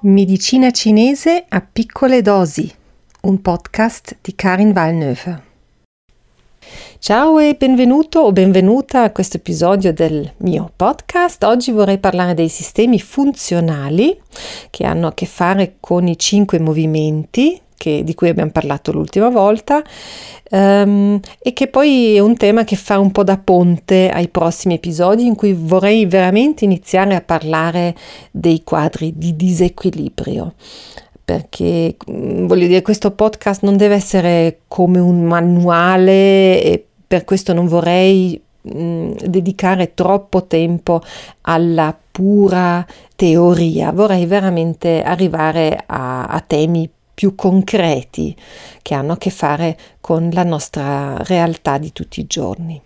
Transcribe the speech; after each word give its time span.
Medicina 0.00 0.70
cinese 0.72 1.46
a 1.48 1.62
piccole 1.62 2.20
dosi, 2.20 2.70
un 3.22 3.40
podcast 3.40 4.18
di 4.20 4.34
Karin 4.34 4.72
Valnöfer. 4.72 5.42
Ciao 6.98 7.38
e 7.38 7.54
benvenuto 7.54 8.20
o 8.20 8.30
benvenuta 8.30 9.04
a 9.04 9.10
questo 9.10 9.38
episodio 9.38 9.94
del 9.94 10.30
mio 10.38 10.70
podcast. 10.76 11.42
Oggi 11.44 11.70
vorrei 11.70 11.96
parlare 11.96 12.34
dei 12.34 12.50
sistemi 12.50 13.00
funzionali 13.00 14.20
che 14.68 14.84
hanno 14.84 15.06
a 15.06 15.14
che 15.14 15.24
fare 15.24 15.76
con 15.80 16.06
i 16.06 16.18
cinque 16.18 16.60
movimenti 16.60 17.58
che, 17.76 18.02
di 18.04 18.14
cui 18.14 18.28
abbiamo 18.28 18.50
parlato 18.50 18.92
l'ultima 18.92 19.28
volta 19.28 19.82
um, 20.50 21.20
e 21.38 21.52
che 21.52 21.68
poi 21.68 22.14
è 22.16 22.20
un 22.20 22.36
tema 22.36 22.64
che 22.64 22.76
fa 22.76 22.98
un 22.98 23.12
po' 23.12 23.24
da 23.24 23.38
ponte 23.38 24.08
ai 24.08 24.28
prossimi 24.28 24.74
episodi 24.74 25.26
in 25.26 25.34
cui 25.34 25.52
vorrei 25.52 26.06
veramente 26.06 26.64
iniziare 26.64 27.14
a 27.14 27.20
parlare 27.20 27.94
dei 28.30 28.62
quadri 28.64 29.12
di 29.16 29.36
disequilibrio. 29.36 30.54
Perché 31.24 31.96
mm, 32.10 32.46
voglio 32.46 32.66
dire 32.66 32.82
questo 32.82 33.10
podcast 33.10 33.62
non 33.62 33.76
deve 33.76 33.96
essere 33.96 34.60
come 34.68 34.98
un 35.00 35.24
manuale 35.24 36.62
e 36.62 36.84
per 37.06 37.24
questo 37.24 37.52
non 37.52 37.66
vorrei 37.66 38.40
mm, 38.72 39.12
dedicare 39.24 39.94
troppo 39.94 40.44
tempo 40.44 41.02
alla 41.42 41.96
pura 42.16 42.86
teoria, 43.14 43.92
vorrei 43.92 44.24
veramente 44.26 45.02
arrivare 45.02 45.82
a, 45.86 46.24
a 46.26 46.40
temi 46.40 46.88
più 47.16 47.34
concreti 47.34 48.36
che 48.82 48.92
hanno 48.92 49.14
a 49.14 49.16
che 49.16 49.30
fare 49.30 49.78
con 50.02 50.28
la 50.34 50.44
nostra 50.44 51.16
realtà 51.22 51.78
di 51.78 51.90
tutti 51.90 52.20
i 52.20 52.26
giorni. 52.26 52.78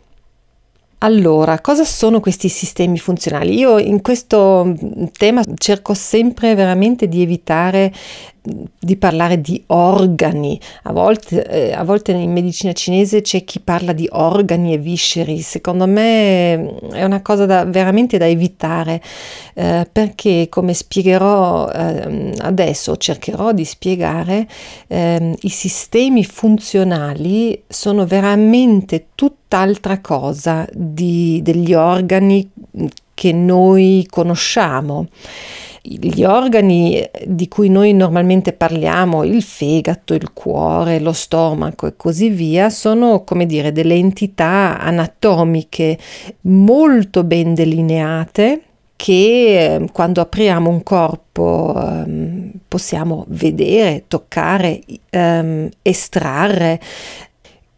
Allora, 1.03 1.61
cosa 1.61 1.85
sono 1.85 2.21
questi 2.21 2.51
sistemi 2.51 2.99
funzionali? 2.99 3.57
Io 3.57 3.79
in 3.79 4.03
questo 4.03 4.77
tema 5.17 5.43
cerco 5.57 5.95
sempre 5.95 6.55
veramente 6.55 7.09
di 7.09 7.23
evitare 7.23 7.91
di 8.43 8.97
parlare 8.97 9.41
di 9.41 9.63
organi. 9.69 10.61
A 10.85 10.93
volte, 10.93 11.47
eh, 11.47 11.73
a 11.73 11.85
volte 11.85 12.13
in 12.13 12.33
medicina 12.33 12.73
cinese 12.73 13.21
c'è 13.23 13.45
chi 13.45 13.61
parla 13.61 13.93
di 13.93 14.09
organi 14.11 14.75
e 14.75 14.79
visceri. 14.79 15.41
Secondo 15.41 15.87
me 15.87 16.77
è 16.91 17.05
una 17.05 17.23
cosa 17.23 17.47
da, 17.47 17.65
veramente 17.65 18.19
da 18.19 18.27
evitare 18.27 19.01
eh, 19.55 19.89
perché, 19.91 20.49
come 20.51 20.75
spiegherò 20.75 21.71
eh, 21.71 22.35
adesso, 22.41 22.97
cercherò 22.97 23.53
di 23.53 23.65
spiegare, 23.65 24.47
ehm, 24.87 25.35
i 25.41 25.51
sistemi 25.51 26.25
funzionali 26.25 27.63
sono 27.69 28.07
veramente 28.07 29.07
tutt'altra 29.51 29.99
cosa 29.99 30.65
di, 30.73 31.41
degli 31.43 31.75
organi 31.75 32.49
che 33.15 33.33
noi 33.33 34.07
conosciamo. 34.09 35.09
Gli 35.83 36.23
organi 36.23 37.03
di 37.25 37.49
cui 37.49 37.69
noi 37.69 37.93
normalmente 37.93 38.53
parliamo, 38.53 39.25
il 39.25 39.43
fegato, 39.43 40.15
il 40.15 40.33
cuore, 40.33 41.01
lo 41.01 41.13
stomaco 41.13 41.89
e 41.89 41.97
così 41.97 42.29
via, 42.29 42.71
sono 42.71 43.25
come 43.25 43.45
dire 43.45 43.73
delle 43.73 43.95
entità 43.95 44.79
anatomiche 44.79 45.99
molto 46.43 47.25
ben 47.25 47.55
delineate 47.55 48.63
che 48.95 49.75
ehm, 49.75 49.91
quando 49.91 50.21
apriamo 50.21 50.69
un 50.69 50.83
corpo 50.83 51.73
um, 51.75 52.53
possiamo 52.69 53.25
vedere, 53.29 54.05
toccare, 54.07 54.81
um, 55.13 55.69
estrarre. 55.81 56.79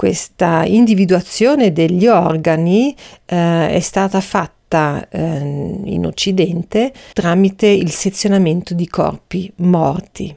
Questa 0.03 0.65
individuazione 0.65 1.73
degli 1.73 2.09
organi 2.09 2.93
uh, 2.93 3.35
è 3.69 3.79
stata 3.81 4.21
fatta 4.21 4.57
fatta 4.73 5.07
eh, 5.11 5.39
in 5.85 6.07
Occidente 6.07 6.93
tramite 7.13 7.69
il 7.69 7.91
sezionamento 7.91 8.75
di 8.75 8.89
corpi 8.89 9.53
morti. 9.59 10.35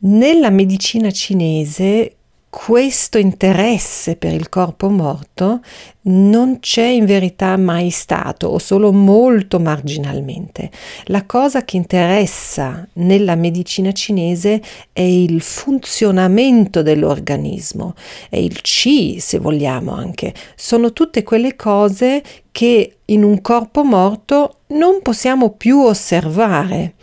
Nella 0.00 0.50
medicina 0.50 1.10
cinese 1.10 2.18
questo 2.56 3.18
interesse 3.18 4.14
per 4.14 4.32
il 4.32 4.48
corpo 4.48 4.88
morto 4.88 5.60
non 6.02 6.60
c'è 6.60 6.86
in 6.86 7.04
verità 7.04 7.56
mai 7.56 7.90
stato 7.90 8.46
o 8.46 8.58
solo 8.58 8.92
molto 8.92 9.58
marginalmente. 9.58 10.70
La 11.06 11.24
cosa 11.24 11.64
che 11.64 11.76
interessa 11.76 12.86
nella 12.94 13.34
medicina 13.34 13.90
cinese 13.90 14.62
è 14.92 15.00
il 15.00 15.40
funzionamento 15.40 16.82
dell'organismo, 16.82 17.94
è 18.30 18.36
il 18.36 18.60
Qi 18.60 19.18
se 19.18 19.40
vogliamo 19.40 19.92
anche. 19.92 20.32
Sono 20.54 20.92
tutte 20.92 21.24
quelle 21.24 21.56
cose 21.56 22.22
che 22.52 22.98
in 23.06 23.24
un 23.24 23.40
corpo 23.40 23.82
morto 23.82 24.58
non 24.68 25.02
possiamo 25.02 25.50
più 25.50 25.80
osservare. 25.80 26.94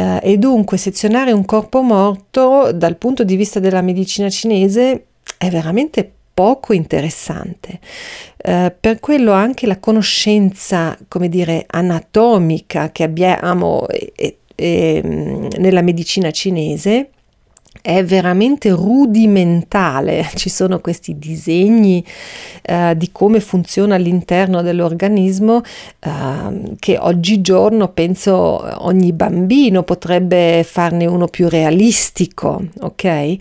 Eh, 0.00 0.20
e 0.22 0.38
dunque 0.38 0.78
sezionare 0.78 1.30
un 1.30 1.44
corpo 1.44 1.82
morto 1.82 2.72
dal 2.72 2.96
punto 2.96 3.22
di 3.22 3.36
vista 3.36 3.60
della 3.60 3.82
medicina 3.82 4.30
cinese 4.30 5.04
è 5.36 5.50
veramente 5.50 6.10
poco 6.32 6.72
interessante. 6.72 7.78
Eh, 8.38 8.74
per 8.80 8.98
quello 8.98 9.32
anche 9.32 9.66
la 9.66 9.78
conoscenza, 9.78 10.96
come 11.06 11.28
dire, 11.28 11.66
anatomica 11.66 12.90
che 12.92 13.02
abbiamo 13.02 13.86
e, 13.88 14.38
e, 14.54 15.00
nella 15.58 15.82
medicina 15.82 16.30
cinese 16.30 17.10
è 17.82 18.04
veramente 18.04 18.70
rudimentale, 18.70 20.28
ci 20.34 20.48
sono 20.48 20.80
questi 20.80 21.18
disegni 21.18 22.04
eh, 22.62 22.94
di 22.96 23.10
come 23.12 23.40
funziona 23.40 23.94
all'interno 23.94 24.62
dell'organismo 24.62 25.62
eh, 25.98 26.10
che 26.78 26.98
oggigiorno 26.98 27.88
penso 27.88 28.32
ogni 28.84 29.12
bambino 29.12 29.82
potrebbe 29.82 30.64
farne 30.64 31.06
uno 31.06 31.26
più 31.26 31.48
realistico, 31.48 32.62
ok? 32.80 33.36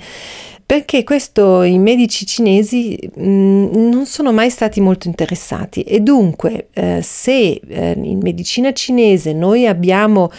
Perché 0.70 1.04
questo 1.04 1.64
i 1.64 1.80
medici 1.80 2.28
cinesi 2.28 2.96
mh, 3.16 3.28
mm, 3.28 3.90
non 3.90 4.06
sono 4.06 4.32
mai 4.32 4.52
stati 4.52 4.80
molto 4.80 5.08
interessati 5.08 5.82
e 5.82 6.00
dunque 6.00 6.68
eh, 6.74 7.00
se 7.02 7.60
eh, 7.68 7.96
in 8.00 8.20
medicina 8.22 8.72
cinese 8.72 9.34
noi 9.34 9.66
abbiamo 9.66 10.30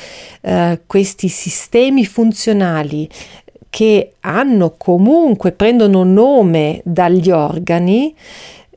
eh, 0.43 0.83
questi 0.87 1.27
sistemi 1.27 2.07
funzionali 2.07 3.09
che 3.71 4.15
hanno 4.21 4.75
comunque, 4.77 5.53
prendono 5.53 6.03
nome 6.03 6.81
dagli 6.85 7.31
organi, 7.31 8.15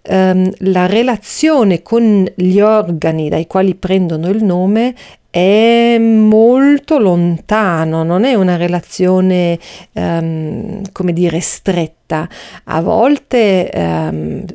ehm, 0.01 0.51
la 0.59 0.85
relazione 0.85 1.81
con 1.81 2.25
gli 2.35 2.59
organi 2.59 3.27
dai 3.27 3.47
quali 3.47 3.75
prendono 3.75 4.29
il 4.29 4.43
nome 4.43 4.93
è 5.33 5.97
molto 5.97 6.99
lontano, 6.99 8.03
non 8.03 8.23
è 8.23 8.35
una 8.35 8.55
relazione, 8.55 9.57
um, 9.93 10.83
come 10.91 11.11
dire, 11.11 11.39
stretta. 11.39 12.29
A 12.65 12.81
volte 12.81 13.67
um, 13.73 14.45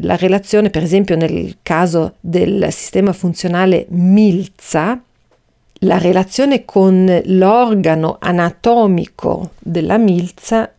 la 0.00 0.16
relazione, 0.16 0.68
per 0.68 0.82
esempio 0.82 1.16
nel 1.16 1.60
caso 1.62 2.16
del 2.20 2.66
sistema 2.72 3.14
funzionale 3.14 3.86
Milza, 3.88 5.02
la 5.80 5.98
relazione 5.98 6.64
con 6.64 7.20
l'organo 7.24 8.16
anatomico 8.20 9.52
della 9.58 9.98
milza 9.98 10.70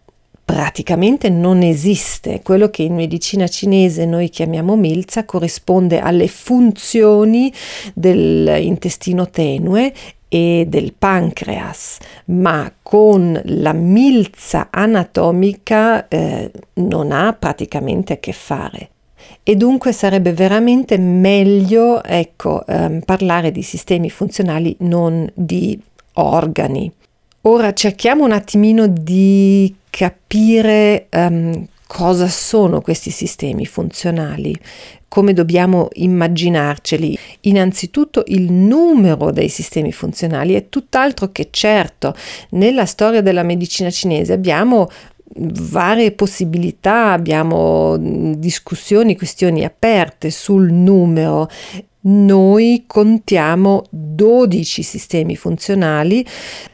praticamente 0.44 1.30
non 1.30 1.62
esiste. 1.62 2.42
Quello 2.44 2.70
che 2.70 2.84
in 2.84 2.96
medicina 2.96 3.48
cinese 3.48 4.06
noi 4.06 4.30
chiamiamo 4.30 4.76
milza 4.76 5.26
corrisponde 5.26 6.00
alle 6.00 6.28
funzioni 6.28 7.52
dell'intestino 7.94 9.30
tenue 9.30 9.94
e 10.28 10.66
del 10.68 10.94
pancreas, 10.94 11.98
ma 12.26 12.72
con 12.82 13.40
la 13.44 13.74
milza 13.74 14.68
anatomica 14.70 16.08
eh, 16.08 16.52
non 16.74 17.12
ha 17.12 17.34
praticamente 17.34 18.14
a 18.14 18.18
che 18.18 18.34
fare 18.34 18.90
e 19.52 19.58
dunque 19.58 19.92
sarebbe 19.92 20.32
veramente 20.32 20.98
meglio 20.98 22.02
ecco, 22.06 22.66
ehm, 22.66 23.02
parlare 23.02 23.52
di 23.52 23.62
sistemi 23.64 24.10
funzionali, 24.10 24.74
non 24.80 25.30
di 25.34 25.78
organi. 26.14 26.90
Ora 27.42 27.74
cerchiamo 27.74 28.24
un 28.24 28.32
attimino 28.32 28.88
di 28.88 29.76
capire 29.90 31.08
um, 31.12 31.68
cosa 31.86 32.30
sono 32.30 32.80
questi 32.80 33.10
sistemi 33.10 33.66
funzionali, 33.66 34.58
come 35.10 35.34
dobbiamo 35.34 35.90
immaginarceli. 35.92 37.18
Innanzitutto 37.42 38.24
il 38.28 38.50
numero 38.50 39.32
dei 39.32 39.50
sistemi 39.50 39.92
funzionali 39.92 40.54
è 40.54 40.70
tutt'altro 40.70 41.34
che 41.34 41.50
certo. 41.52 42.16
Nella 42.52 42.86
storia 42.86 43.22
della 43.22 43.44
medicina 43.44 43.90
cinese 43.90 44.32
abbiamo 44.32 44.88
varie 45.36 46.12
possibilità, 46.12 47.12
abbiamo 47.12 47.98
discussioni, 47.98 49.16
questioni 49.16 49.64
aperte 49.64 50.32
sul 50.32 50.72
numero. 50.72 51.50
Noi 52.04 52.86
contiamo 52.88 53.84
12 53.90 54.82
sistemi 54.82 55.36
funzionali, 55.36 56.26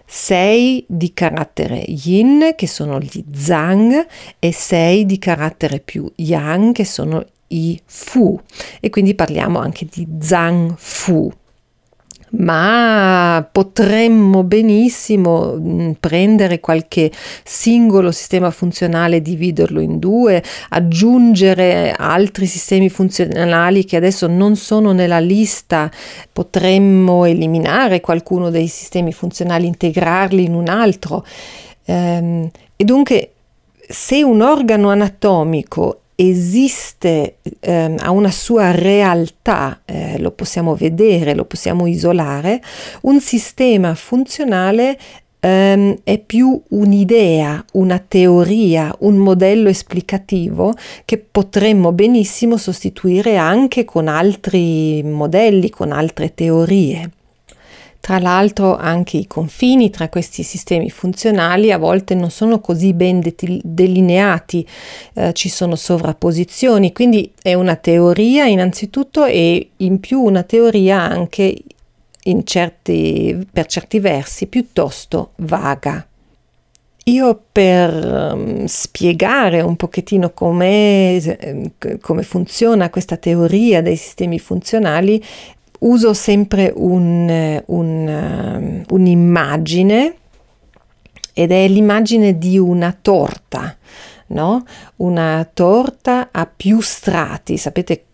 6 0.06 0.86
di 0.88 1.14
carattere 1.14 1.84
yin, 1.86 2.54
che 2.56 2.68
sono 2.68 2.98
gli 3.00 3.24
zhang, 3.34 4.08
e 4.40 4.54
6 4.54 5.06
di 5.06 5.20
carattere 5.20 5.82
più 5.82 6.10
yang, 6.16 6.72
che 6.72 6.86
sono 6.86 7.26
i 7.48 7.80
fu. 7.86 8.40
E 8.80 8.90
quindi 8.90 9.16
parliamo 9.16 9.60
anche 9.60 9.86
di 9.92 10.08
zhang 10.20 10.76
fu. 10.78 11.30
Ma 12.32 13.48
potremmo 13.52 14.44
benissimo 14.44 15.54
mh, 15.54 15.94
prendere 16.00 16.60
qualche 16.60 17.12
singolo 17.44 18.12
sistema 18.12 18.52
funzionale, 18.52 19.22
dividerlo 19.22 19.80
in 19.80 20.00
due, 20.00 20.44
aggiungere 20.70 21.94
altri 21.98 22.46
sistemi 22.46 22.90
funzionali 22.90 23.86
che 23.86 23.96
adesso 23.96 24.28
non 24.28 24.56
sono 24.56 24.92
nella 24.92 25.20
lista, 25.20 25.90
potremmo 26.32 27.26
eliminare 27.26 28.02
qualcuno 28.02 28.50
dei 28.50 28.68
sistemi 28.68 29.14
funzionali, 29.14 29.68
integrarli 29.68 30.44
in 30.44 30.54
un 30.54 30.68
altro. 30.68 31.26
Ehm, 31.86 32.50
e 32.76 32.84
dunque 32.84 33.32
se 33.88 34.22
un 34.22 34.42
organo 34.42 34.90
anatomico 34.90 36.02
esiste, 36.20 37.38
eh, 37.60 37.96
ha 37.96 38.10
una 38.10 38.32
sua 38.32 38.72
realtà, 38.72 39.82
eh, 39.86 40.18
lo 40.18 40.32
possiamo 40.32 40.74
vedere, 40.74 41.36
lo 41.36 41.46
possiamo 41.46 41.86
isolare, 41.86 42.60
un 43.02 43.22
sistema 43.22 43.94
funzionale 43.94 44.98
ehm, 45.40 46.00
è 46.04 46.18
più 46.18 46.60
un'idea, 46.70 47.64
una 47.74 48.00
teoria, 48.00 48.94
un 49.02 49.18
modello 49.18 49.70
esplicativo 49.70 50.74
che 51.06 51.20
potremmo 51.20 51.92
benissimo 51.92 52.58
sostituire 52.58 53.38
anche 53.38 53.86
con 53.86 54.08
altri 54.08 55.04
modelli, 55.04 55.70
con 55.70 55.92
altre 55.92 56.34
teorie. 56.34 57.12
Tra 58.00 58.20
l'altro 58.20 58.78
anche 58.78 59.18
i 59.18 59.28
confini 59.28 59.90
tra 59.90 60.08
questi 60.08 60.44
sistemi 60.44 60.90
funzionali 60.90 61.72
a 61.72 61.78
volte 61.78 62.16
non 62.16 62.32
sono 62.32 62.60
così 62.60 62.94
ben 62.94 63.22
delineati, 63.64 64.66
eh, 65.14 65.34
ci 65.34 65.50
sono 65.50 65.76
sovrapposizioni, 65.76 66.94
quindi 66.94 67.34
è 67.42 67.54
una 67.54 67.76
teoria 67.76 68.46
innanzitutto 68.46 69.26
e 69.26 69.72
in 69.78 70.00
più 70.00 70.22
una 70.22 70.44
teoria 70.44 71.02
anche 71.02 71.56
certi, 72.44 73.48
per 73.52 73.66
certi 73.66 74.00
versi 74.00 74.48
piuttosto 74.48 75.32
vaga. 75.38 76.06
Io 77.06 77.42
per 77.54 78.34
um, 78.34 78.66
spiegare 78.66 79.62
un 79.62 79.78
pochettino 79.78 80.32
come, 80.32 81.22
come 82.02 82.24
funziona 82.24 82.90
questa 82.90 83.16
teoria 83.16 83.82
dei 83.82 83.96
sistemi 83.96 84.40
funzionali 84.40 85.24
uso 85.80 86.14
sempre 86.14 86.72
un, 86.76 87.62
un, 87.66 88.08
um, 88.08 88.84
un'immagine 88.90 90.16
ed 91.34 91.52
è 91.52 91.68
l'immagine 91.68 92.38
di 92.38 92.58
una 92.58 92.98
torta, 93.00 93.76
no? 94.28 94.66
Una 94.98 95.48
torta 95.54 96.30
a 96.32 96.48
più 96.48 96.82
strati, 96.82 97.58
sapete 97.58 98.06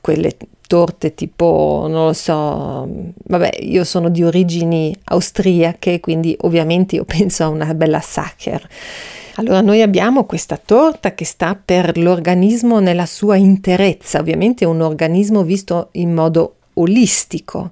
quelle 0.00 0.36
torte 0.70 1.14
tipo, 1.14 1.86
non 1.88 2.06
lo 2.06 2.12
so, 2.12 2.88
vabbè, 3.24 3.56
io 3.62 3.82
sono 3.82 4.08
di 4.08 4.22
origini 4.22 4.96
austriache, 5.06 5.98
quindi 5.98 6.36
ovviamente 6.42 6.94
io 6.94 7.02
penso 7.18 7.42
a 7.42 7.48
una 7.48 7.74
bella 7.74 8.00
Sacher. 8.00 8.68
Allora 9.34 9.62
noi 9.62 9.82
abbiamo 9.82 10.24
questa 10.24 10.60
torta 10.62 11.14
che 11.14 11.24
sta 11.24 11.60
per 11.62 11.98
l'organismo 11.98 12.78
nella 12.78 13.06
sua 13.06 13.34
interezza, 13.34 14.20
ovviamente 14.20 14.64
è 14.64 14.68
un 14.68 14.80
organismo 14.80 15.42
visto 15.42 15.88
in 15.92 16.14
modo 16.14 16.54
olistico 16.80 17.70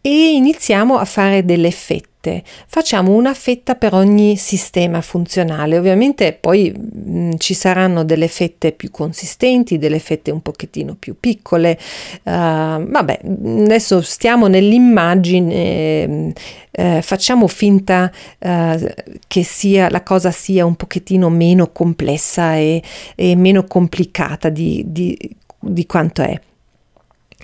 e 0.00 0.32
iniziamo 0.34 0.96
a 0.96 1.04
fare 1.04 1.44
delle 1.44 1.70
fette. 1.70 2.42
Facciamo 2.66 3.12
una 3.12 3.34
fetta 3.34 3.74
per 3.74 3.94
ogni 3.94 4.36
sistema 4.36 5.00
funzionale. 5.00 5.76
Ovviamente 5.76 6.32
poi 6.32 6.72
mh, 6.72 7.10
mm, 7.10 7.32
ci 7.38 7.52
saranno 7.52 8.04
delle 8.04 8.28
fette 8.28 8.72
più 8.72 8.90
consistenti, 8.90 9.76
delle 9.76 9.98
fette 9.98 10.30
un 10.30 10.40
pochettino 10.40 10.94
più 10.98 11.16
piccole. 11.18 11.78
Uh, 12.22 12.30
vabbè, 12.30 13.20
adesso 13.64 14.00
stiamo 14.00 14.46
nell'immagine, 14.46 16.32
uh, 16.70 17.00
facciamo 17.02 17.46
finta 17.46 18.10
uh, 18.38 18.86
che 19.26 19.42
sia, 19.42 19.90
la 19.90 20.02
cosa 20.02 20.30
sia 20.30 20.64
un 20.64 20.76
pochettino 20.76 21.28
meno 21.28 21.70
complessa 21.70 22.54
e, 22.56 22.82
e 23.14 23.36
meno 23.36 23.64
complicata 23.64 24.48
di, 24.48 24.84
di, 24.86 25.18
di 25.60 25.86
quanto 25.86 26.22
è. 26.22 26.40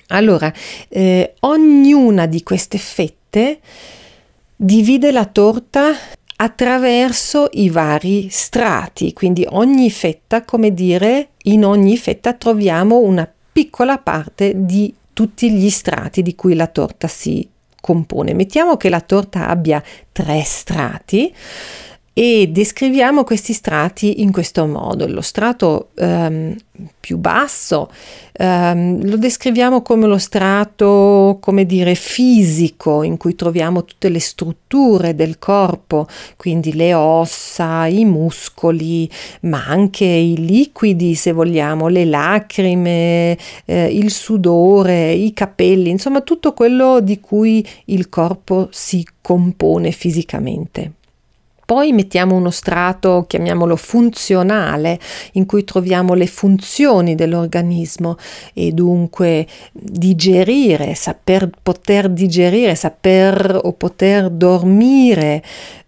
Allora, 0.09 0.53
eh, 0.89 1.35
ognuna 1.41 2.27
di 2.27 2.43
queste 2.43 2.79
fette 2.79 3.61
divide 4.57 5.11
la 5.11 5.25
torta 5.27 5.93
attraverso 6.37 7.49
i 7.53 7.69
vari 7.71 8.29
strati, 8.29 9.13
quindi 9.13 9.47
ogni 9.51 9.91
fetta, 9.91 10.45
come 10.45 10.75
dire, 10.75 11.29
in 11.45 11.65
ogni 11.65 11.97
fetta 11.97 12.33
troviamo 12.33 12.99
una 12.99 13.31
piccola 13.53 13.99
parte 13.99 14.53
di 14.57 14.93
tutti 15.13 15.51
gli 15.51 15.71
strati 15.71 16.23
di 16.23 16.35
cui 16.35 16.55
la 16.55 16.67
torta 16.67 17.07
si 17.07 17.49
compone. 17.81 18.35
Mettiamo 18.35 18.77
che 18.77 18.89
la 18.89 19.01
torta 19.01 19.49
abbia 19.49 19.83
tre 20.11 20.43
strati 20.43 21.33
e 22.17 22.49
descriviamo 22.49 23.25
questi 23.25 23.53
strati 23.53 24.23
in 24.23 24.31
questo 24.31 24.67
modo. 24.67 25.07
Lo 25.09 25.21
strato 25.21 25.89
um, 25.97 26.55
più 27.01 27.19
basso 27.19 27.91
um, 28.39 29.05
lo 29.05 29.17
descriviamo 29.17 29.83
come 29.83 30.07
lo 30.07 30.19
strato, 30.19 31.39
come 31.41 31.67
dire, 31.67 31.97
fisico, 31.97 33.03
in 33.03 33.17
cui 33.17 33.35
troviamo 33.35 33.85
tutte 33.85 34.09
le 34.09 34.21
strutture 34.21 35.17
del 35.17 35.39
corpo, 35.41 36.07
quindi 36.37 36.73
le 36.75 36.95
ossa, 36.95 37.87
i 37.87 38.05
muscoli, 38.05 39.11
ma 39.43 39.67
anche 39.67 40.05
i 40.05 40.37
liquidi, 40.37 41.17
se 41.17 41.33
vogliamo, 41.33 41.89
le 41.89 42.05
lacrime, 42.05 43.37
eh, 43.65 43.87
il 43.87 44.13
sudore, 44.13 45.13
i 45.13 45.33
capelli, 45.33 45.91
insomma 45.91 46.21
tutto 46.21 46.53
quello 46.53 47.01
di 47.01 47.19
cui 47.19 47.67
il 47.87 48.09
corpo 48.09 48.69
si 48.71 49.05
compone 49.21 49.91
fisicamente. 49.91 50.93
Poi 51.65 51.93
mettiamo 51.93 52.35
uno 52.35 52.51
strato, 52.51 53.25
chiamiamolo 53.27 53.77
funzionale, 53.77 54.99
in 55.33 55.47
cui 55.47 55.65
troviamo 55.65 56.15
le 56.15 56.27
funzioni 56.27 57.15
dell'organismo 57.15 58.17
e 58.53 58.73
dunque 58.73 59.47
digerire, 59.73 60.95
saper 60.95 61.51
poter 61.63 62.11
digerire, 62.11 62.75
saper 62.75 63.61
o 63.63 63.73
poter 63.73 64.29
dormire, 64.29 65.43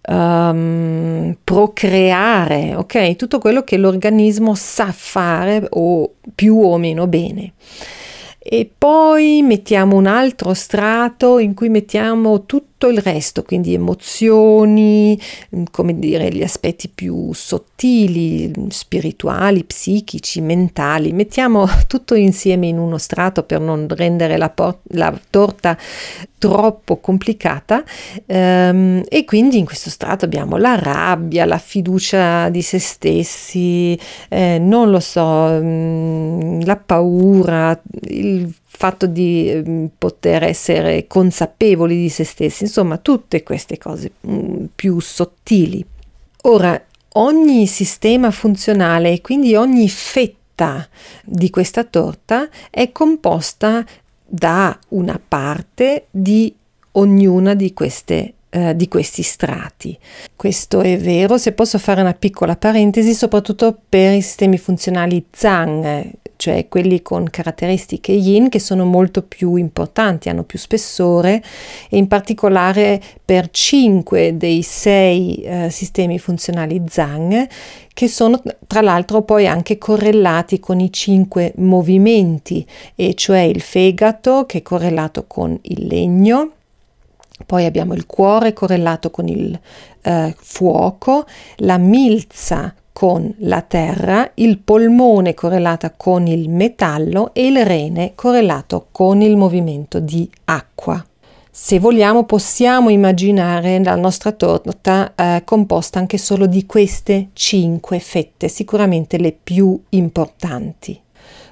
um, 0.09 1.37
procreare, 1.45 2.75
ok? 2.75 3.17
Tutto 3.17 3.39
quello 3.39 3.63
che 3.63 3.77
l'organismo 3.77 4.55
sa 4.55 4.91
fare 4.93 5.67
o 5.71 6.15
più 6.35 6.59
o 6.59 6.79
meno 6.79 7.07
bene 7.07 7.53
e 8.49 8.71
poi 8.79 9.43
mettiamo 9.43 9.97
un 9.97 10.07
altro 10.07 10.55
strato 10.55 11.41
in 11.41 11.53
cui 11.53 11.69
mettiamo 11.69 12.45
tutto 12.79 12.93
il 12.93 12.99
resto, 12.99 13.43
quindi 13.43 13.73
emozioni, 13.73 15.19
mm, 15.55 15.65
come 15.71 15.99
dire, 15.99 16.31
gli 16.31 16.43
aspetti 16.43 16.89
più 16.89 17.33
sottili, 17.33 18.53
spirituali, 18.69 19.65
psichici, 19.65 20.43
mentali. 20.43 21.13
Mettiamo 21.13 21.67
tutto 21.89 22.15
insieme 22.15 22.67
in 22.67 22.79
uno 22.79 22.99
strato 22.99 23.45
per 23.45 23.61
non 23.61 23.87
rendere 23.89 24.37
la, 24.37 24.51
por- 24.51 24.81
la 24.91 25.19
torta 25.31 25.77
troppo 26.39 26.99
complicata 26.99 27.83
ehm, 28.27 29.05
e 29.09 29.25
quindi 29.25 29.57
in 29.57 29.65
questo 29.65 29.89
strato 29.89 30.27
abbiamo 30.27 30.59
la 30.59 30.79
rabbia, 30.79 31.47
la 31.47 31.59
fiducia 31.59 32.51
di 32.51 32.61
se 32.61 32.79
stessi, 32.79 33.99
eh, 34.29 34.59
non 34.59 34.91
lo 34.91 35.01
so, 35.01 35.25
mh, 35.25 35.65
mm, 35.65 36.61
la 36.65 36.77
paura, 36.77 37.81
il 38.09 38.53
fatto 38.67 39.07
di 39.07 39.51
ehm, 39.51 39.91
poter 39.97 40.43
essere 40.43 41.07
consapevoli 41.07 41.97
di 41.97 42.09
se 42.09 42.25
stessi, 42.25 42.65
insomma 42.65 42.99
tutte 42.99 43.43
queste 43.43 43.79
cose 43.79 44.13
mm, 44.27 44.65
più 44.75 45.01
sottili. 45.01 45.85
Ora, 46.43 46.81
ogni 47.15 47.67
sistema 47.67 48.31
funzionale 48.31 49.21
quindi 49.21 49.55
ogni 49.55 49.89
fetta 49.89 50.87
di 51.25 51.49
questa 51.51 51.85
torta 51.85 52.49
è 52.71 52.93
composta 52.93 53.85
da 54.25 54.79
una 54.89 55.21
parte 55.27 56.07
di 56.11 56.55
ognuna 56.93 57.55
di 57.55 57.73
queste 57.73 58.35
eh, 58.57 58.75
di 58.75 58.89
questi 58.89 59.23
strati. 59.23 59.99
Questo 60.35 60.81
è 60.81 60.97
vero, 60.99 61.37
se 61.37 61.53
posso 61.53 61.79
fare 61.79 62.01
una 62.01 62.15
piccola 62.15 62.57
parentesi, 62.57 63.13
soprattutto 63.13 63.77
per 63.89 64.15
i 64.15 64.23
sistemi 64.23 64.57
funzionali 64.57 65.27
Zhang, 65.31 66.11
cioè 66.37 66.69
quelli 66.69 67.03
con 67.03 67.29
caratteristiche 67.29 68.13
yin 68.13 68.49
che 68.49 68.61
sono 68.61 68.85
molto 68.85 69.23
più 69.23 69.57
importanti, 69.57 70.29
hanno 70.29 70.45
più 70.45 70.59
spessore 70.59 71.43
e 71.89 71.97
in 71.97 72.09
particolare 72.09 73.01
per 73.25 73.51
5 73.51 74.37
dei 74.37 74.63
6 74.63 75.43
eh, 75.43 75.71
sistemi 75.71 76.19
funzionali 76.19 76.83
Zhang 76.89 77.49
che 77.97 78.09
sono 78.09 78.43
tra 78.67 78.83
l'altro 78.83 79.23
poi 79.23 79.47
anche 79.47 79.79
correlati 79.79 80.61
con 80.61 80.81
i 80.81 80.93
5 80.93 81.55
movimenti 81.57 82.67
e 82.95 83.15
cioè 83.15 83.39
il 83.39 83.63
fegato 83.63 84.45
che 84.45 84.59
è 84.59 84.63
correlato 84.63 85.25
con 85.27 85.59
il 85.63 85.87
legno, 85.87 86.51
poi 87.47 87.65
abbiamo 87.65 87.95
il 87.95 88.05
cuore 88.07 88.53
correlato 88.53 89.11
con 89.11 89.29
il 89.29 89.59
eh, 90.03 90.35
fuoco, 90.39 91.27
la 91.57 91.79
milza 91.79 92.75
con 92.97 93.31
la 93.41 93.61
terra, 93.61 94.31
il 94.37 94.57
polmone 94.57 95.35
correlato 95.35 95.93
con 95.99 96.27
il 96.27 96.49
metallo 96.49 97.35
e 97.35 97.45
il 97.45 97.63
rene 97.63 98.13
correlato 98.15 98.87
con 98.91 99.21
il 99.21 99.37
movimento 99.37 100.01
di 100.01 100.27
acqua. 100.45 101.05
Se 101.51 101.79
vogliamo 101.79 102.25
possiamo 102.25 102.89
immaginare 102.89 103.85
la 103.85 103.97
nostra 103.97 104.33
torta 104.33 105.13
eh, 105.15 105.43
composta 105.45 105.99
anche 105.99 106.17
solo 106.17 106.47
di 106.47 106.65
queste 106.65 107.29
cinque 107.35 107.99
fette, 107.99 108.49
sicuramente 108.49 109.19
le 109.19 109.37
più 109.43 109.79
importanti. 109.91 110.99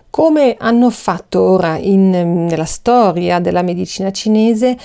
Come 0.08 0.56
hanno 0.58 0.88
fatto 0.88 1.42
ora 1.42 1.76
in, 1.76 2.08
nella 2.46 2.64
storia 2.64 3.38
della 3.38 3.60
medicina 3.60 4.10
cinese 4.10 4.78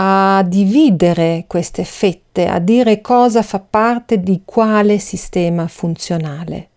a 0.00 0.44
dividere 0.46 1.44
queste 1.48 1.82
fette, 1.82 2.46
a 2.46 2.60
dire 2.60 3.00
cosa 3.00 3.42
fa 3.42 3.58
parte 3.58 4.20
di 4.20 4.42
quale 4.44 5.00
sistema 5.00 5.66
funzionale. 5.66 6.68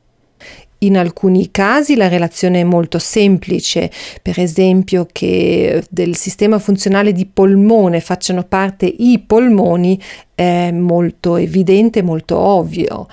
In 0.79 0.97
alcuni 0.97 1.51
casi 1.51 1.95
la 1.95 2.07
relazione 2.07 2.61
è 2.61 2.63
molto 2.63 2.97
semplice, 2.97 3.91
per 4.23 4.39
esempio 4.39 5.07
che 5.11 5.83
del 5.91 6.15
sistema 6.15 6.57
funzionale 6.57 7.11
di 7.11 7.27
polmone 7.27 7.99
facciano 7.99 8.43
parte 8.43 8.87
i 8.87 9.19
polmoni 9.19 10.01
è 10.33 10.71
molto 10.71 11.35
evidente, 11.35 12.01
molto 12.01 12.39
ovvio. 12.39 13.05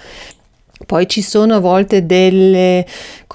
Poi 0.87 1.09
ci 1.09 1.23
sono 1.23 1.57
a 1.57 1.59
volte 1.59 2.07
delle, 2.07 2.87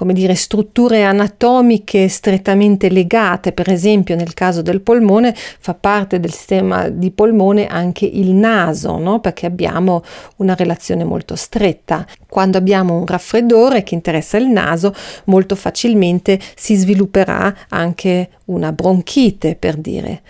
dire, 0.06 0.34
strutture 0.34 1.04
anatomiche 1.04 2.08
strettamente 2.08 2.88
legate, 2.88 3.52
per 3.52 3.70
esempio 3.70 4.16
nel 4.16 4.34
caso 4.34 4.62
del 4.62 4.80
polmone 4.80 5.34
fa 5.34 5.74
parte 5.74 6.20
del 6.20 6.32
sistema 6.32 6.88
di 6.88 7.10
polmone 7.10 7.66
anche 7.66 8.06
il 8.06 8.32
naso, 8.32 8.98
no? 8.98 9.20
perché 9.20 9.46
abbiamo 9.46 10.02
una 10.36 10.54
relazione 10.54 11.04
molto 11.04 11.36
stretta. 11.36 12.06
Quando 12.28 12.58
abbiamo 12.58 12.96
un 12.96 13.06
raffreddore 13.06 13.82
che 13.82 13.94
interessa 13.94 14.36
il 14.36 14.48
naso, 14.48 14.94
molto 15.24 15.54
facilmente 15.54 16.40
si 16.56 16.74
svilupperà 16.74 17.54
anche 17.68 18.30
una 18.46 18.72
bronchite, 18.72 19.54
per 19.54 19.76
dire. 19.76 20.22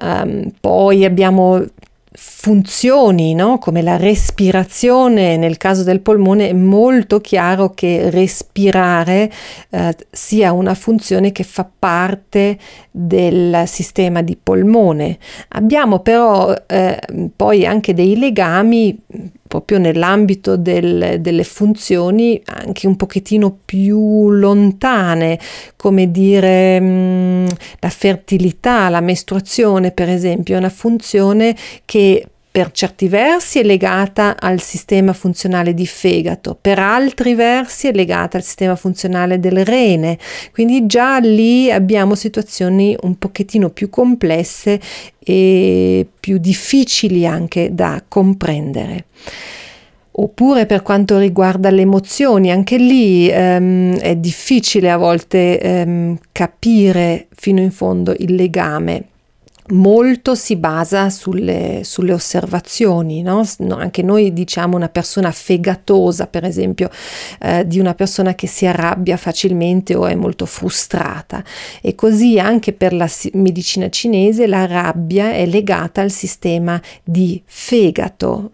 Um, 0.00 0.50
poi 0.60 1.04
abbiamo 1.04 1.62
funzioni, 2.16 3.34
no? 3.34 3.58
come 3.58 3.82
la 3.82 3.96
respirazione, 3.96 5.36
nel 5.36 5.56
caso 5.56 5.82
del 5.82 6.00
polmone 6.00 6.48
è 6.48 6.52
molto 6.52 7.20
chiaro 7.20 7.70
che 7.70 8.08
respirare 8.10 9.30
eh, 9.70 9.96
sia 10.10 10.52
una 10.52 10.74
funzione 10.74 11.32
che 11.32 11.42
fa 11.42 11.68
parte 11.76 12.56
del 12.90 13.64
sistema 13.66 14.22
di 14.22 14.38
polmone. 14.40 15.18
Abbiamo 15.48 15.98
però 16.00 16.54
eh, 16.66 17.00
poi 17.34 17.66
anche 17.66 17.94
dei 17.94 18.16
legami 18.16 18.96
proprio 19.54 19.78
nell'ambito 19.78 20.56
del, 20.56 21.18
delle 21.20 21.44
funzioni 21.44 22.42
anche 22.44 22.88
un 22.88 22.96
pochettino 22.96 23.56
più 23.64 24.28
lontane, 24.30 25.38
come 25.76 26.10
dire 26.10 26.80
mh, 26.80 26.84
mm, 26.84 27.46
la 27.78 27.88
fertilità, 27.88 28.88
la 28.88 29.00
mestruazione 29.00 29.92
per 29.92 30.08
esempio, 30.08 30.56
è 30.56 30.58
una 30.58 30.70
funzione 30.70 31.54
che 31.84 32.26
per 32.54 32.70
certi 32.70 33.08
versi 33.08 33.58
è 33.58 33.64
legata 33.64 34.36
al 34.38 34.60
sistema 34.60 35.12
funzionale 35.12 35.74
di 35.74 35.88
fegato, 35.88 36.56
per 36.60 36.78
altri 36.78 37.34
versi 37.34 37.88
è 37.88 37.92
legata 37.92 38.36
al 38.36 38.44
sistema 38.44 38.76
funzionale 38.76 39.40
del 39.40 39.64
rene, 39.64 40.16
quindi 40.52 40.86
già 40.86 41.18
lì 41.18 41.72
abbiamo 41.72 42.14
situazioni 42.14 42.96
un 43.00 43.18
pochettino 43.18 43.70
più 43.70 43.90
complesse 43.90 44.80
e 45.18 46.06
più 46.20 46.38
difficili 46.38 47.26
anche 47.26 47.74
da 47.74 48.00
comprendere. 48.06 49.06
Oppure 50.12 50.66
per 50.66 50.82
quanto 50.82 51.18
riguarda 51.18 51.70
le 51.70 51.80
emozioni, 51.80 52.52
anche 52.52 52.76
lì 52.76 53.28
ehm, 53.28 53.98
è 53.98 54.14
difficile 54.14 54.92
a 54.92 54.96
volte 54.96 55.58
ehm, 55.58 56.18
capire 56.30 57.26
fino 57.34 57.60
in 57.60 57.72
fondo 57.72 58.14
il 58.16 58.36
legame 58.36 59.08
molto 59.68 60.34
si 60.34 60.56
basa 60.56 61.08
sulle, 61.08 61.80
sulle 61.84 62.12
osservazioni, 62.12 63.22
no? 63.22 63.42
Anche 63.70 64.02
noi 64.02 64.32
diciamo 64.32 64.76
una 64.76 64.88
persona 64.88 65.30
fegatosa, 65.30 66.26
per 66.26 66.44
esempio, 66.44 66.90
eh, 67.40 67.66
di 67.66 67.78
una 67.78 67.94
persona 67.94 68.34
che 68.34 68.46
si 68.46 68.66
arrabbia 68.66 69.16
facilmente 69.16 69.94
o 69.94 70.06
è 70.06 70.14
molto 70.14 70.46
frustrata. 70.46 71.42
E 71.80 71.94
così 71.94 72.38
anche 72.38 72.72
per 72.72 72.92
la 72.92 73.08
medicina 73.32 73.88
cinese 73.88 74.46
la 74.46 74.66
rabbia 74.66 75.32
è 75.32 75.46
legata 75.46 76.02
al 76.02 76.10
sistema 76.10 76.80
di 77.02 77.40
fegato. 77.44 78.50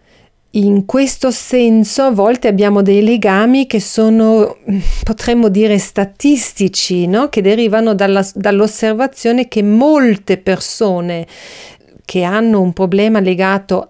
In 0.53 0.85
questo 0.85 1.31
senso 1.31 2.03
a 2.03 2.11
volte 2.11 2.49
abbiamo 2.49 2.81
dei 2.81 3.01
legami 3.01 3.67
che 3.67 3.79
sono, 3.79 4.57
potremmo 5.03 5.47
dire, 5.47 5.77
statistici, 5.77 7.07
no? 7.07 7.29
che 7.29 7.41
derivano 7.41 7.95
dalla, 7.95 8.27
dall'osservazione 8.33 9.47
che 9.47 9.63
molte 9.63 10.37
persone 10.37 11.25
che 12.03 12.23
hanno 12.23 12.59
un 12.59 12.73
problema 12.73 13.21
legato 13.21 13.87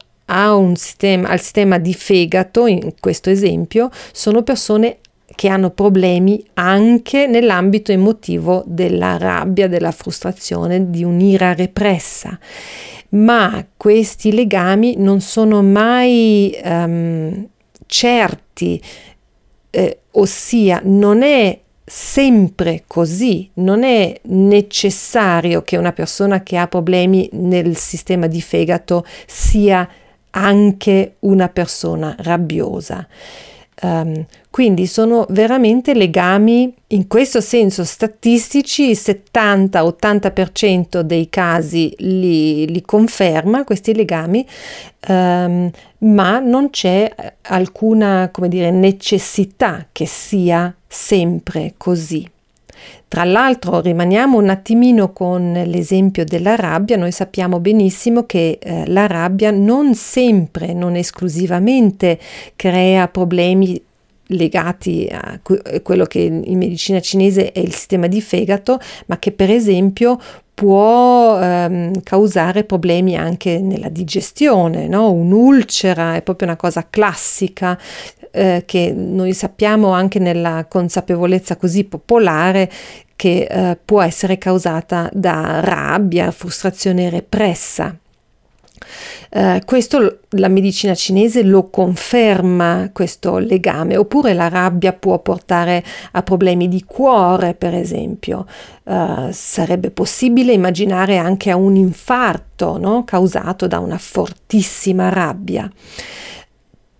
sistema, 0.75 1.29
al 1.29 1.39
sistema 1.41 1.79
di 1.79 1.95
fegato, 1.95 2.67
in 2.67 2.93
questo 2.99 3.31
esempio, 3.31 3.89
sono 4.11 4.43
persone 4.43 4.99
che 5.33 5.47
hanno 5.47 5.71
problemi 5.71 6.45
anche 6.53 7.25
nell'ambito 7.25 7.91
emotivo 7.91 8.63
della 8.67 9.17
rabbia, 9.17 9.67
della 9.67 9.91
frustrazione, 9.91 10.91
di 10.91 11.03
un'ira 11.03 11.55
repressa 11.55 12.37
ma 13.11 13.65
questi 13.75 14.33
legami 14.33 14.95
non 14.97 15.21
sono 15.21 15.61
mai 15.61 16.57
um, 16.63 17.47
certi, 17.85 18.81
eh, 19.69 19.99
ossia 20.11 20.81
non 20.83 21.23
è 21.23 21.59
sempre 21.83 22.83
così, 22.87 23.49
non 23.55 23.83
è 23.83 24.17
necessario 24.23 25.61
che 25.61 25.75
una 25.75 25.91
persona 25.91 26.41
che 26.41 26.57
ha 26.57 26.67
problemi 26.67 27.27
nel 27.33 27.75
sistema 27.75 28.27
di 28.27 28.41
fegato 28.41 29.05
sia 29.25 29.87
anche 30.31 31.15
una 31.19 31.49
persona 31.49 32.15
rabbiosa. 32.19 33.05
Um, 33.83 34.25
quindi 34.51 34.85
sono 34.85 35.25
veramente 35.29 35.95
legami 35.95 36.71
in 36.87 37.07
questo 37.07 37.41
senso 37.41 37.83
statistici, 37.83 38.89
il 38.91 38.99
70-80% 39.01 40.99
dei 40.99 41.29
casi 41.29 41.91
li, 41.97 42.67
li, 42.67 42.83
conferma 42.83 43.63
questi 43.63 43.95
legami, 43.95 44.45
um, 45.07 45.71
ma 45.99 46.37
non 46.39 46.69
c'è 46.69 47.11
alcuna 47.43 48.29
come 48.31 48.49
dire, 48.49 48.69
necessità 48.69 49.87
che 49.91 50.05
sia 50.05 50.71
sempre 50.87 51.73
così. 51.77 52.29
Tra 53.11 53.25
l'altro 53.25 53.81
rimaniamo 53.81 54.37
un 54.37 54.47
attimino 54.47 55.11
con 55.11 55.51
l'esempio 55.65 56.23
della 56.23 56.55
rabbia, 56.55 56.95
noi 56.95 57.11
sappiamo 57.11 57.59
benissimo 57.59 58.25
che 58.25 58.57
eh, 58.57 58.87
la 58.87 59.05
rabbia 59.05 59.51
non 59.51 59.95
sempre, 59.95 60.71
non 60.71 60.95
esclusivamente 60.95 62.17
crea 62.55 63.09
problemi 63.09 63.83
legati 64.27 65.09
a 65.11 65.41
quello 65.83 66.05
che 66.05 66.19
in 66.19 66.57
medicina 66.57 67.01
cinese 67.01 67.51
è 67.51 67.59
il 67.59 67.73
sistema 67.73 68.07
di 68.07 68.21
fegato, 68.21 68.79
ma 69.07 69.19
che 69.19 69.33
per 69.33 69.49
esempio 69.49 70.17
può 70.61 71.39
ehm, 71.41 72.03
causare 72.03 72.65
problemi 72.65 73.17
anche 73.17 73.57
nella 73.57 73.89
digestione, 73.89 74.87
no? 74.87 75.11
un'ulcera 75.11 76.13
è 76.13 76.21
proprio 76.21 76.49
una 76.49 76.55
cosa 76.55 76.85
classica 76.87 77.75
eh, 78.29 78.61
che 78.67 78.93
noi 78.95 79.33
sappiamo 79.33 79.89
anche 79.89 80.19
nella 80.19 80.67
consapevolezza 80.69 81.55
così 81.55 81.83
popolare 81.85 82.69
che 83.15 83.47
eh, 83.49 83.77
può 83.83 84.03
essere 84.03 84.37
causata 84.37 85.09
da 85.11 85.61
rabbia, 85.61 86.29
frustrazione 86.29 87.09
repressa. 87.09 87.97
Uh, 89.31 89.59
questo 89.65 90.19
la 90.29 90.47
medicina 90.47 90.93
cinese 90.93 91.43
lo 91.43 91.69
conferma, 91.69 92.89
questo 92.93 93.37
legame, 93.37 93.97
oppure 93.97 94.33
la 94.33 94.47
rabbia 94.47 94.93
può 94.93 95.19
portare 95.19 95.83
a 96.11 96.23
problemi 96.23 96.67
di 96.67 96.83
cuore, 96.85 97.53
per 97.53 97.73
esempio. 97.73 98.45
Uh, 98.83 99.29
sarebbe 99.31 99.91
possibile 99.91 100.53
immaginare 100.53 101.17
anche 101.17 101.49
a 101.49 101.55
un 101.55 101.75
infarto 101.75 102.77
no? 102.77 103.03
causato 103.03 103.67
da 103.67 103.79
una 103.79 103.97
fortissima 103.97 105.09
rabbia 105.09 105.71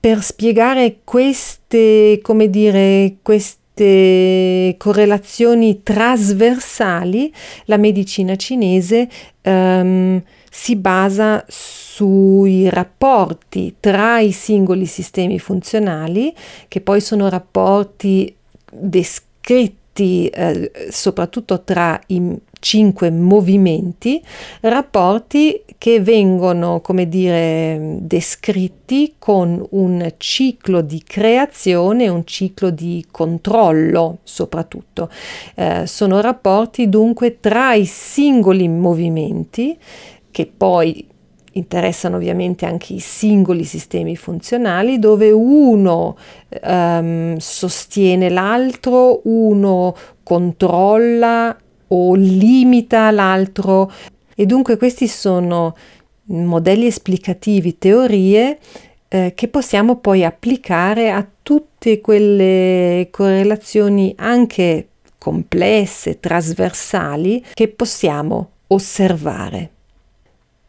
per 0.02 0.24
spiegare 0.24 1.02
queste, 1.04 2.20
come 2.24 2.50
dire, 2.50 3.18
queste 3.22 4.76
correlazioni 4.80 5.84
trasversali, 5.84 7.32
la 7.66 7.78
medicina 7.78 8.36
cinese 8.36 9.08
um, 9.44 10.20
si 10.54 10.76
basa 10.76 11.46
sui 11.48 12.70
rapporti 12.70 13.76
tra 13.80 14.20
i 14.20 14.34
singoli 14.34 14.86
sistemi 14.86 15.40
funzionali, 15.40 16.36
che 16.68 16.82
poi 16.82 17.00
sono 17.00 17.30
rapporti 17.30 18.36
descritti 18.70 20.28
eh, 20.28 20.72
soprattutto 20.90 21.64
tra 21.64 21.98
i 22.08 22.38
cinque 22.60 23.10
movimenti, 23.10 24.22
rapporti 24.60 25.64
che 25.78 26.00
vengono, 26.02 26.82
come 26.82 27.08
dire, 27.08 27.98
descritti 28.02 29.16
con 29.18 29.66
un 29.72 30.14
ciclo 30.18 30.82
di 30.82 31.02
creazione 31.04 32.08
un 32.08 32.26
ciclo 32.26 32.70
di 32.70 33.06
controllo 33.10 34.20
soprattutto. 34.24 35.10
Eh, 35.56 35.88
sono 35.88 36.20
rapporti 36.20 36.90
dunque 36.90 37.40
tra 37.40 37.74
i 37.74 37.86
singoli 37.86 38.68
movimenti 38.68 39.78
che 40.32 40.46
poi 40.56 41.08
interessano 41.54 42.16
ovviamente 42.16 42.66
anche 42.66 42.94
i 42.94 43.00
singoli 43.00 43.66
sistemi 43.66 44.16
funzionali 44.16 45.00
dove 45.00 45.32
uno 45.32 46.18
um, 46.64 47.38
sostiene 47.38 48.30
l'altro, 48.30 49.22
uno 49.26 49.96
controlla 50.24 51.56
o 51.88 52.16
limita 52.16 53.12
l'altro 53.12 53.92
e 54.34 54.46
dunque 54.46 54.78
questi 54.78 55.08
sono 55.08 55.76
modelli 56.26 56.86
esplicativi, 56.86 57.78
teorie 57.78 58.58
eh, 59.10 59.34
che 59.36 59.48
possiamo 59.50 59.98
poi 59.98 60.24
applicare 60.24 61.12
a 61.12 61.28
tutte 61.44 62.00
quelle 62.00 63.10
correlazioni 63.12 64.14
anche 64.18 64.88
complesse, 65.18 66.20
trasversali 66.20 67.44
che 67.54 67.68
possiamo 67.68 68.52
osservare. 68.68 69.70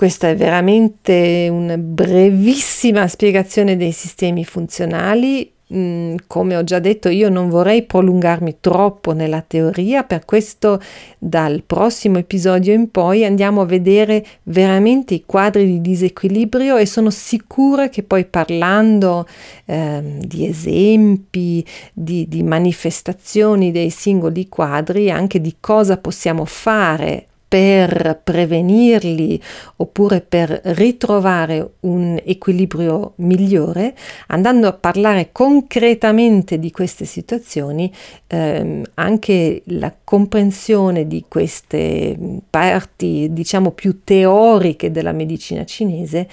Questa 0.02 0.30
è 0.30 0.34
veramente 0.34 1.46
una 1.48 1.78
brevissima 1.78 3.06
spiegazione 3.06 3.76
dei 3.76 3.92
sistemi 3.92 4.44
funzionali. 4.44 5.48
Mm, 5.72 6.16
come 6.26 6.56
ho 6.56 6.64
già 6.64 6.80
detto, 6.80 7.08
io 7.08 7.28
non 7.28 7.48
vorrei 7.48 7.84
prolungarmi 7.84 8.56
troppo 8.58 9.12
nella 9.12 9.44
teoria, 9.46 10.02
per 10.02 10.24
questo 10.24 10.82
dal 11.20 11.62
prossimo 11.64 12.18
episodio 12.18 12.72
in 12.72 12.90
poi 12.90 13.24
andiamo 13.24 13.60
a 13.60 13.64
vedere 13.64 14.26
veramente 14.42 15.14
i 15.14 15.22
quadri 15.24 15.66
di 15.66 15.80
disequilibrio 15.80 16.78
e 16.78 16.84
sono 16.84 17.10
sicura 17.10 17.88
che 17.88 18.02
poi 18.02 18.24
parlando 18.24 19.24
eh, 19.66 20.18
di 20.18 20.48
esempi, 20.48 21.64
di, 21.92 22.26
di 22.26 22.42
manifestazioni 22.42 23.70
dei 23.70 23.90
singoli 23.90 24.48
quadri, 24.48 25.12
anche 25.12 25.40
di 25.40 25.58
cosa 25.60 25.96
possiamo 25.96 26.44
fare 26.44 27.28
per 27.52 28.18
prevenirli 28.24 29.38
oppure 29.76 30.22
per 30.22 30.58
ritrovare 30.64 31.72
un 31.80 32.18
equilibrio 32.24 33.12
migliore, 33.16 33.94
andando 34.28 34.68
a 34.68 34.72
parlare 34.72 35.32
concretamente 35.32 36.58
di 36.58 36.70
queste 36.70 37.04
situazioni, 37.04 37.92
ehm, 38.26 38.84
anche 38.94 39.60
la 39.66 39.94
comprensione 40.02 41.06
di 41.06 41.26
queste 41.28 42.16
parti, 42.48 43.28
diciamo, 43.30 43.72
più 43.72 44.00
teoriche 44.02 44.90
della 44.90 45.12
medicina 45.12 45.66
cinese 45.66 46.26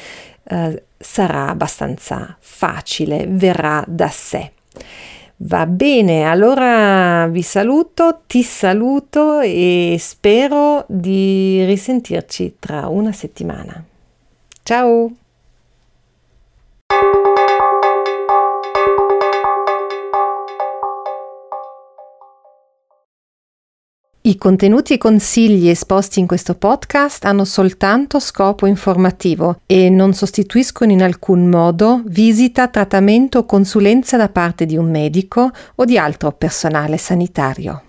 eh, 0.46 0.84
sarà 0.98 1.50
abbastanza 1.50 2.38
facile, 2.40 3.26
verrà 3.28 3.84
da 3.86 4.08
sé. 4.08 4.54
Va 5.42 5.66
bene, 5.66 6.26
allora 6.26 7.26
vi 7.28 7.42
saluto, 7.42 8.24
ti 8.28 8.44
saluto 8.44 9.40
e 9.40 9.96
spero 9.98 10.84
di 10.90 11.64
risentirci 11.64 12.58
tra 12.60 12.88
una 12.88 13.14
settimana. 13.14 13.82
Ciao! 14.64 15.12
I 24.30 24.38
contenuti 24.38 24.94
e 24.94 24.98
consigli 25.00 25.70
esposti 25.70 26.20
in 26.20 26.28
questo 26.28 26.54
podcast 26.54 27.26
hanno 27.26 27.46
soltanto 27.46 28.20
scopo 28.20 28.68
informativo 28.68 29.62
e 29.66 29.90
non 29.90 30.14
sostituiscono 30.14 30.92
in 30.92 31.02
alcun 31.02 31.48
modo 31.48 32.04
visita, 32.06 32.68
trattamento 32.68 33.40
o 33.40 33.46
consulenza 33.46 34.18
da 34.18 34.30
parte 34.30 34.68
di 34.68 34.78
un 34.78 34.88
medico 34.88 35.50
o 35.74 35.84
di 35.84 35.98
altro 35.98 36.32
personale 36.32 36.98
sanitario. 36.98 37.82